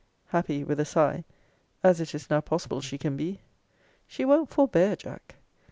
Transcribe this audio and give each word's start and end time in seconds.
Happy, 0.29 0.63
with 0.63 0.79
a 0.79 0.83
sigh, 0.83 1.23
as 1.83 2.01
it 2.01 2.15
is 2.15 2.27
now 2.31 2.41
possible 2.41 2.81
she 2.81 2.97
can 2.97 3.15
be! 3.15 3.39
She 4.07 4.25
won't 4.25 4.49
forbear, 4.49 4.95
Jack! 4.95 5.35